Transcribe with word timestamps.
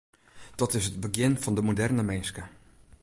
Dat 0.55 0.73
is 0.77 0.85
it 0.87 0.99
begjin 1.05 1.37
fan 1.43 1.55
de 1.55 1.61
moderne 1.67 2.03
minske. 2.09 2.43